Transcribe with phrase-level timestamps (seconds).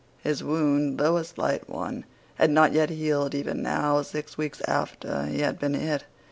[0.23, 5.27] His wound, though a slight one, had not yet healed even now, six weeks after
[5.27, 6.05] he had been hit.